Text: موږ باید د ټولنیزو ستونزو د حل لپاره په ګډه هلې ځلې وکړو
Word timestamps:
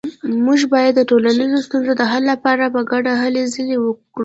موږ 0.45 0.59
باید 0.73 0.93
د 0.95 1.01
ټولنیزو 1.09 1.65
ستونزو 1.67 1.93
د 1.97 2.03
حل 2.11 2.23
لپاره 2.31 2.63
په 2.75 2.81
ګډه 2.91 3.11
هلې 3.21 3.43
ځلې 3.53 3.77
وکړو 3.79 4.19